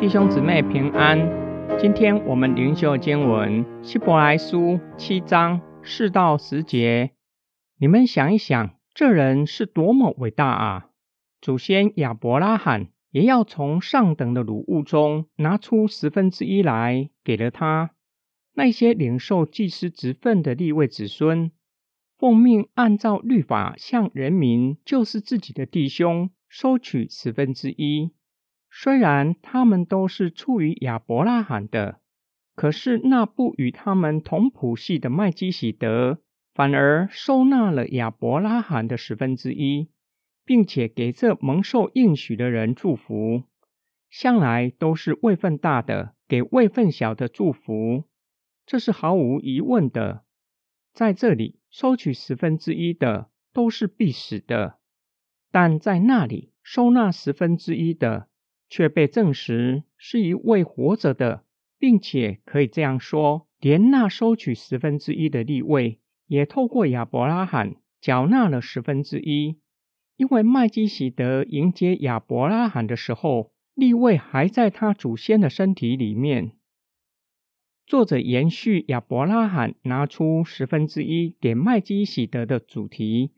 [0.00, 1.18] 弟兄姊妹平安，
[1.78, 7.10] 今天我们灵修经文希伯来书七章四到十节。
[7.78, 10.88] 你们想一想，这人是多么伟大啊！
[11.40, 17.90] 祖先亚伯拉罕也要从上等的鲁物中拿出十分之一来给了他。
[18.54, 21.52] 那些领受祭司职分的立位子孙，
[22.20, 28.12] 奉命按照律法向人民，就是自己的弟兄，收取十分之一。
[28.70, 31.98] 虽然他们都是出于亚伯拉罕的，
[32.54, 36.18] 可是那不与他们同谱系的麦基喜德，
[36.52, 39.88] 反而收纳了亚伯拉罕的十分之一，
[40.44, 43.44] 并且给这蒙受应许的人祝福。
[44.10, 48.04] 向来都是位份大的给位份小的祝福，
[48.66, 50.22] 这是毫无疑问的。
[50.92, 54.78] 在这里收取十分之一的都是必死的，
[55.50, 58.28] 但在那里收纳十分之一的。
[58.72, 61.44] 却被证实是一位活着的，
[61.76, 69.58] 并且可以这样说：连那收取十分之一的立位，也透过亚伯拉罕缴纳了十分之一。
[70.16, 76.52] 因为麦基喜德迎接亚伯拉罕的时候，立位还在他祖先的身体里面。
[77.90, 83.32] 作者延续亚伯拉罕拿出十分之一给麦基喜德的主题，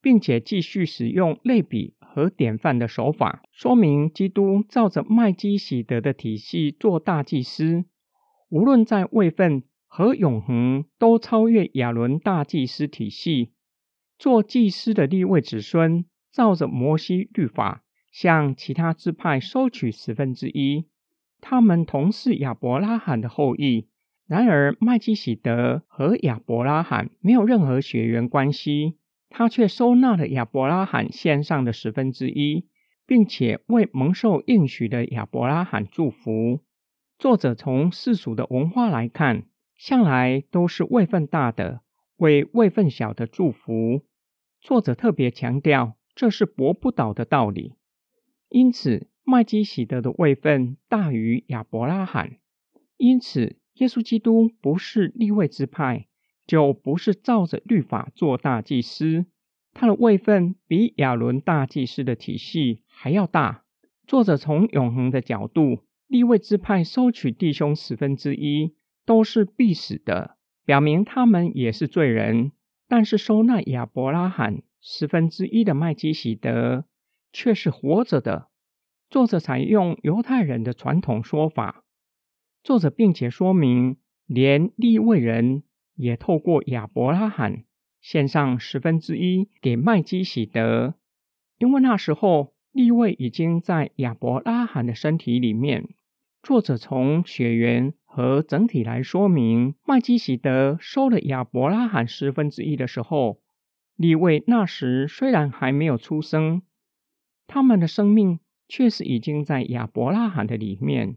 [0.00, 1.96] 并且继续使用类比。
[1.98, 7.84] 和典范的手法，说明基督照着麦基喜德的体系做大祭司，
[8.48, 13.50] 无论在位份和永恒，都超越亚伦大祭司体系。
[14.20, 20.86] 做祭司的立位子孙，照着摩西律法，向其他支派收取十分之一。
[21.40, 23.88] 他们同是亚伯拉罕的后裔，
[24.26, 28.98] 然而麦基喜德和亚伯拉罕没有任何血缘关系。
[29.28, 32.68] 他却收纳了亚伯拉罕献上的十分之一，
[33.06, 36.60] 并且为蒙受应许的亚伯拉罕祝福。
[37.18, 39.44] 作者从世俗的文化来看，
[39.76, 41.82] 向来都是位分大的
[42.16, 44.02] 为位分小的祝福。
[44.60, 47.74] 作者特别强调，这是驳不倒的道理。
[48.48, 52.38] 因此，麦基喜德的位分大于亚伯拉罕。
[52.96, 56.06] 因此，耶稣基督不是立位之派。
[56.46, 59.26] 就不是照着律法做大祭司，
[59.74, 63.64] 他的位分比亚伦大祭司的体系还要大。
[64.06, 72.52] 作者从永恒的角度，立位之派收取弟兄十分之一都是必死的，表明他们也是罪人。
[72.86, 76.84] 但是收纳亚伯拉罕十分之一的麦基喜德
[77.32, 78.46] 却是活着的。
[79.10, 81.82] 作者采用犹太人的传统说法，
[82.66, 83.96] 作者并且说明
[84.26, 85.62] 连立位人。
[85.98, 87.64] 也透过亚伯拉罕
[88.02, 90.92] 献上十分之一给麦基喜德，
[91.56, 95.88] 因为那时候立位已经在亚伯拉罕的身体里面。
[96.42, 103.40] 作者从血缘和整体来说明，麦基喜德收了亚伯拉罕十分之一的时候，
[103.96, 106.60] 立位那时虽然还没有出生，
[107.46, 108.38] 他们的生命
[108.68, 111.16] 确实已经在亚伯拉罕的里面，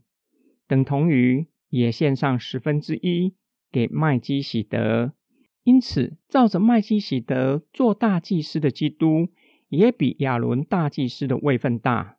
[0.70, 3.36] 等同于也献上十分之一。
[3.72, 5.14] 给麦基喜德，
[5.64, 9.28] 因此照着麦基喜德做大祭司的基督，
[9.68, 12.18] 也比亚伦大祭司的位分大。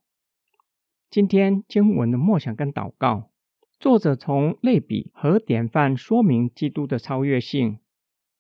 [1.11, 3.31] 今天经文的默想跟祷告，
[3.81, 7.79] 作者从类比和典范说明基督的超越性。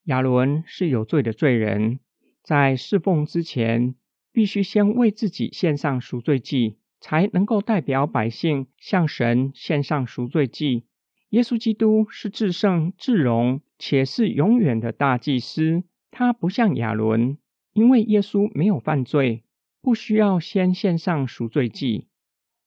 [0.04, 1.98] 亚伦是有罪的罪人，
[2.44, 3.96] 在侍奉之前，
[4.30, 10.84] 必须先为自己献上赎罪祭，才能够代表百姓向神献上赎罪祭。
[11.30, 15.84] 耶稣基督是至圣至荣，且是永远的大祭司。
[16.10, 17.38] 他不像亚伦，
[17.72, 19.44] 因为耶稣没有犯罪，
[19.80, 22.08] 不需要先献上赎罪祭。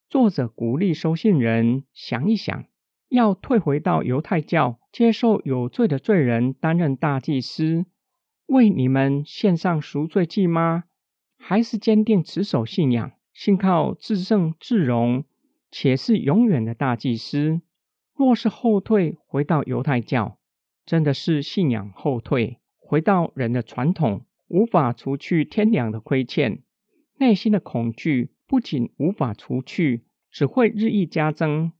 [0.09, 2.65] 作者鼓励收信人想一想：
[3.09, 7.85] 要退回到犹太教，接受有罪的罪人担任大祭司，
[8.45, 10.85] 为你们献上赎罪祭吗？
[11.37, 15.25] 还是坚定持守信仰，信靠至圣至荣，
[15.71, 17.61] 且是永远的大祭司？
[18.15, 20.37] 若是后退回到犹太教，
[20.85, 26.61] 真的是信仰后退，回到人的传统，无法除去天良的亏欠，
[27.17, 31.71] 内心的恐惧不仅无法除去，只会日益加增。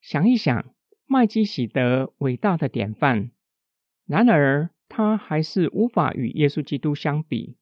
[0.00, 0.74] 想一想，
[1.06, 3.30] 麦基喜德伟大的典范，
[4.06, 7.58] 然而他还是无法与耶稣基督相比。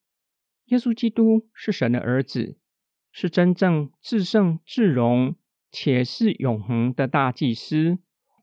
[0.67, 2.57] 耶稣基督是神的儿子，
[3.14, 5.37] 是真正至圣至荣。
[5.76, 7.99] 且是永恒的大祭司。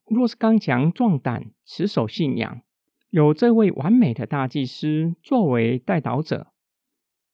[0.06, 2.62] 若是刚强壮胆、持守信仰，
[3.10, 6.52] 有这位完美的大祭司作为代祷者，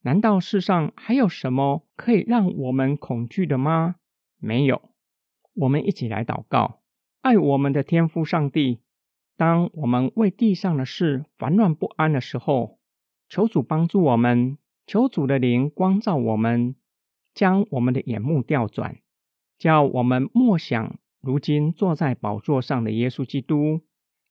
[0.03, 3.95] 难道世上还有什么可以让我们恐惧的吗？
[4.39, 4.91] 没有。
[5.55, 6.81] 我们一起来祷告，
[7.21, 8.81] 爱我们的天父上帝。
[9.35, 12.77] 当我们为地上的事烦乱不安的时候，
[13.27, 16.75] 求主帮助我们，求主的灵光照我们，
[17.37, 18.97] 将我们的眼目调转，
[19.59, 23.81] 叫我们默想如今坐在宝座上的耶稣基督，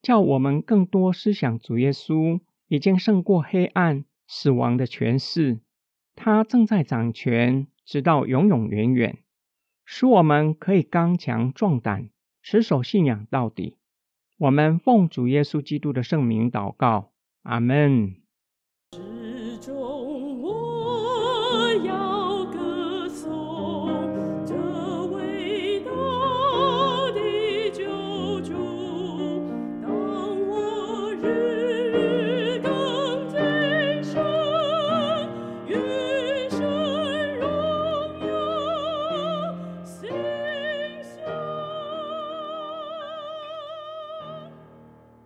[0.02, 5.60] 叫我们更多思想主耶稣已经胜过黑暗死亡的权势。
[6.16, 9.18] 他正在掌权，直到永永远远，
[9.84, 12.10] 使我们可以刚强壮胆，
[12.42, 13.76] 持守信仰到底。
[14.36, 17.12] 我们奉主耶稣基督的圣名祷告，
[17.42, 18.25] 阿门。